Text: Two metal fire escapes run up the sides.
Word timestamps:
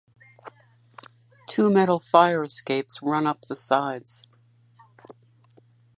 Two 1.45 1.69
metal 1.69 1.99
fire 1.99 2.43
escapes 2.43 3.03
run 3.03 3.27
up 3.27 3.41
the 3.43 3.53
sides. 3.55 4.25